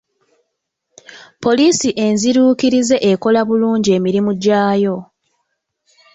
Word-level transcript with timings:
Poliisi 1.43 1.89
enziruukirize 2.05 2.97
ekola 3.11 3.41
bulungi 3.47 3.89
emirimu 3.97 4.31
gyayo. 4.43 4.97